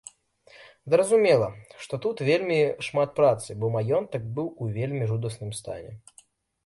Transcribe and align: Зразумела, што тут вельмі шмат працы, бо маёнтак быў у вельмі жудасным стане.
Зразумела, 0.93 1.49
што 1.83 1.99
тут 2.07 2.23
вельмі 2.29 2.57
шмат 2.89 3.09
працы, 3.21 3.49
бо 3.65 3.69
маёнтак 3.79 4.27
быў 4.41 4.47
у 4.65 4.73
вельмі 4.79 5.03
жудасным 5.13 5.51
стане. 5.63 5.91